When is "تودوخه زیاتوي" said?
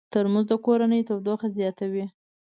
1.07-2.05